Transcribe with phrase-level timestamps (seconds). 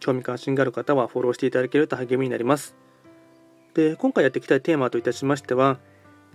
[0.00, 2.76] 興味関心がある方はフォローしていただけると励みになります。
[3.74, 5.78] で今回やっていきたいテーマといたしましては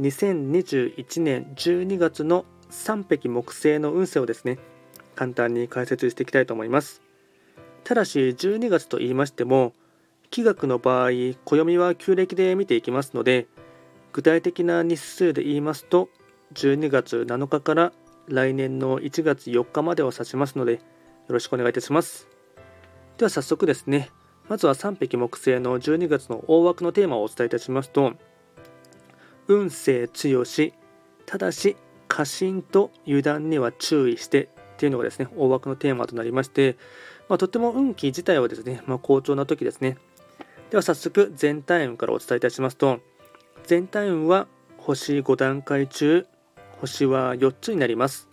[0.02, 4.59] 2021年12月の3匹木星の運勢をですね
[5.16, 7.02] 簡単に解説していきたいと思います
[7.84, 9.73] ただし12月と言いましても
[10.30, 11.10] 気学の場合
[11.44, 13.48] 暦は旧暦で見ていきますので
[14.13, 16.10] 具体的な日数で言いますと
[16.54, 17.94] 12月7日から
[18.27, 20.80] 来年の1月4日までを指しますのでよ
[21.30, 22.28] ろしくお願いいたします
[23.19, 24.12] では早速ですね。
[24.48, 28.13] まずは3匹木星の12月の大枠のテーマをお伝えいたしますと
[29.48, 30.73] 運勢強し
[31.26, 31.76] ただし
[32.07, 36.77] 過信と油断には注意してっていうのがですね大枠のテーマとなりまして、
[37.27, 39.98] まあ、とっても運気自体はですね、まあ、好調な時ですね。
[40.71, 43.01] では早速全体運からお伝えいたしますと
[43.65, 46.26] 全体運は星5段階中
[46.79, 48.29] 星は4つになります。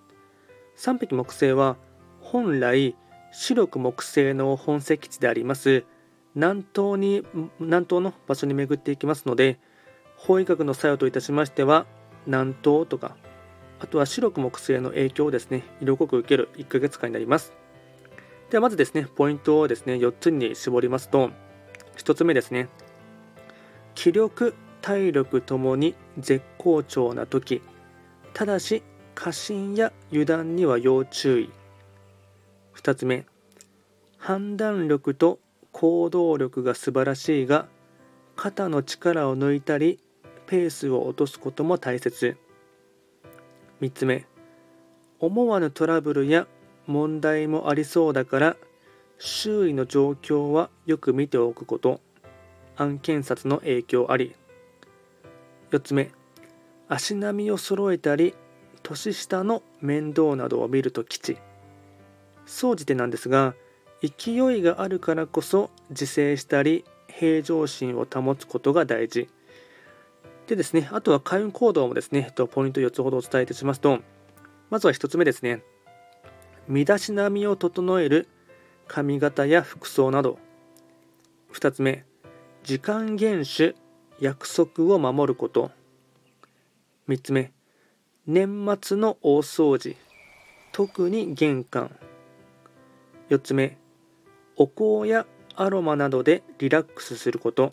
[0.78, 1.76] 3匹木星は
[2.20, 2.94] 本来
[3.38, 5.84] 白く木星の本石地であります
[6.34, 7.22] 南東に
[7.60, 9.60] 南東の場所に巡っていきますので
[10.16, 11.84] 法医学の作用といたしましては
[12.24, 13.14] 南東とか
[13.78, 17.52] あとは白く木星の影響をですね色濃く受ける1ヶ月間になります。
[18.48, 21.30] ではまずですねポイントをですね4つに絞りますと
[21.98, 22.68] 1つ目ですね
[23.94, 27.60] 気力体力ともに絶好調な時
[28.32, 28.82] ただし
[29.14, 31.50] 過信や油断には要注意。
[32.86, 33.26] 2つ目。
[34.16, 35.40] 判断力と
[35.72, 37.66] 行動力が素晴らしいが
[38.36, 39.98] 肩の力を抜いたり
[40.46, 42.36] ペースを落とすことも大切。
[43.80, 44.24] 3つ目。
[45.18, 46.46] 思わぬトラブルや
[46.86, 48.56] 問題もありそうだから
[49.18, 52.00] 周囲の状況はよく見ておくこと。
[52.76, 54.36] 案件札の影響あり。
[55.72, 56.12] 4つ目。
[56.88, 58.36] 足並みを揃えたり
[58.84, 61.36] 年下の面倒などを見ると吉。
[62.46, 63.54] 総じてなんですが
[64.02, 69.28] 勢いがあるからこそ自制したり平常心を保つことが大事。
[70.46, 73.98] でですねあとは開運行動もですねポイント4つほどお伝えいたしますと
[74.70, 75.62] まずは1つ目ですね
[76.68, 78.28] 身だしなみを整える
[78.86, 80.38] 髪型や服装など。
[81.52, 82.04] 2つ目
[82.62, 83.74] 時間厳守
[84.20, 85.70] 約束を守ること。
[87.08, 87.52] 3つ目
[88.26, 89.96] 年末の大掃除
[90.72, 91.90] 特に玄関。
[93.30, 93.78] 4つ目
[94.56, 97.72] お香やアロマなどでリラックスすること。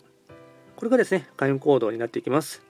[0.76, 2.62] これがですね開運行動になっていきます。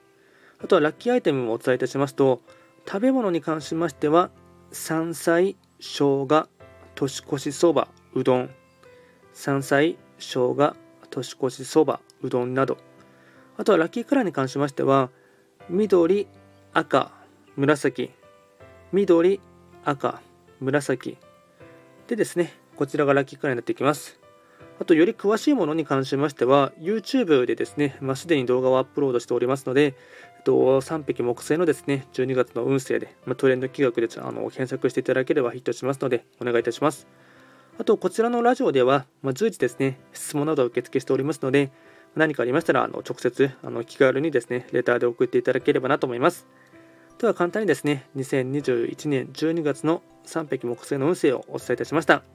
[0.63, 2.41] あとはラッキーアイテムもお伝えいたしますと
[2.85, 4.29] 食べ物に関しましては
[4.71, 6.47] 山菜生姜
[6.95, 8.49] 年越しそばうどん。
[9.33, 10.75] 山菜生姜
[11.09, 12.77] 年越しそばうどんなど。
[13.57, 15.09] あとはラッキーカラーに関しましては
[15.69, 16.27] 緑
[16.73, 17.11] 赤
[17.55, 18.11] 紫。
[18.91, 19.39] 緑
[19.83, 20.21] 赤
[20.59, 21.17] 紫。
[22.07, 24.19] でですねこちらがラッキーカラーになってきます。
[24.79, 29.95] あと、より詳しいものに関しましては、YouTube でですね、まあ、すでに動画をアップロードしておりますので、
[30.37, 37.07] えっと、3匹木星のですね、12月の運勢で、まあ、トレンド企画であの検索していただければヒットしますので、お願いいたします。
[37.79, 41.71] あと、こちらのラジオでは、まあ、随時ですね、質問などを受付しておりますので、
[42.15, 46.45] 何かありましたら、あの直接、あの気軽にですね、レターで送っていただければなと思います。
[47.19, 52.34] では、簡単にですね、2021年12月の3匹木星の運勢をお伝えいたしました。